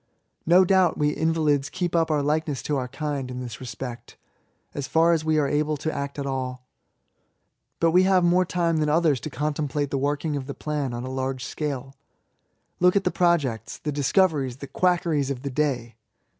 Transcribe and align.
No 0.47 0.65
doubt 0.65 0.97
we 0.97 1.09
invalids 1.11 1.69
keep 1.69 1.95
up 1.95 2.09
our 2.09 2.23
likeness 2.23 2.63
to 2.63 2.75
our 2.75 2.87
kind, 2.87 3.29
in 3.29 3.39
this 3.39 3.59
respect, 3.59 4.17
as 4.73 4.87
far 4.87 5.11
as 5.13 5.23
we 5.23 5.39
axe 5.39 5.53
able 5.53 5.77
to 5.77 5.93
act 5.93 6.17
at 6.17 6.25
all; 6.25 6.65
but 7.79 7.91
we 7.91 8.01
have 8.01 8.23
more 8.23 8.43
time 8.43 8.77
than 8.77 8.89
others 8.89 9.19
to 9.19 9.29
contemplate 9.29 9.91
the 9.91 9.99
working 9.99 10.35
of 10.35 10.47
the 10.47 10.55
plan 10.55 10.91
on 10.95 11.03
a 11.03 11.07
large 11.11 11.45
scale« 11.45 11.93
Look 12.79 12.95
at 12.95 13.03
the 13.03 13.11
projects, 13.11 13.77
the 13.77 13.91
dis^ 13.93 14.11
coveries, 14.11 14.57
the 14.57 14.65
quackeries 14.65 15.29
of 15.29 15.43
the 15.43 15.51
day 15.51 15.97